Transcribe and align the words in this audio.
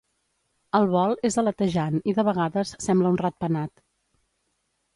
El 0.79 0.87
vol 0.93 1.13
és 1.29 1.37
aletejant 1.41 2.01
i 2.13 2.17
de 2.21 2.27
vegades 2.31 2.73
sembla 2.89 3.13
un 3.17 3.21
ratpenat. 3.25 3.87